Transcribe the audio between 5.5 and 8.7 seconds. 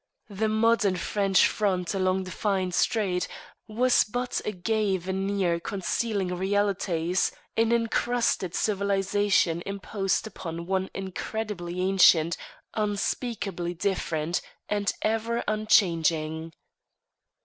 concealing realities, an incrusted